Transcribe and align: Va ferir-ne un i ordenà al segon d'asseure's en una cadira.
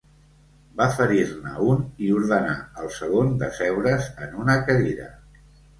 Va 0.79 0.87
ferir-ne 0.99 1.51
un 1.73 1.85
i 2.07 2.11
ordenà 2.23 2.57
al 2.85 2.91
segon 2.99 3.39
d'asseure's 3.45 4.13
en 4.27 4.37
una 4.45 4.61
cadira. 4.71 5.17